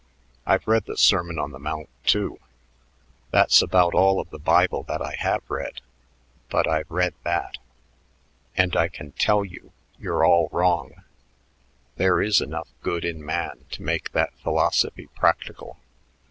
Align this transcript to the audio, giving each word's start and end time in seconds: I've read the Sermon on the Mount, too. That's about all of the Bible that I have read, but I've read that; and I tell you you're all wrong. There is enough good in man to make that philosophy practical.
I've 0.47 0.67
read 0.67 0.85
the 0.85 0.97
Sermon 0.97 1.37
on 1.37 1.51
the 1.51 1.59
Mount, 1.59 1.87
too. 2.03 2.39
That's 3.29 3.61
about 3.61 3.93
all 3.93 4.19
of 4.19 4.31
the 4.31 4.39
Bible 4.39 4.81
that 4.87 4.99
I 4.99 5.13
have 5.13 5.43
read, 5.47 5.79
but 6.49 6.67
I've 6.67 6.89
read 6.89 7.13
that; 7.23 7.59
and 8.57 8.75
I 8.75 8.87
tell 8.87 9.45
you 9.45 9.71
you're 9.99 10.25
all 10.25 10.49
wrong. 10.51 11.03
There 11.97 12.19
is 12.19 12.41
enough 12.41 12.69
good 12.81 13.05
in 13.05 13.23
man 13.23 13.65
to 13.73 13.83
make 13.83 14.11
that 14.13 14.33
philosophy 14.39 15.05
practical. 15.13 15.77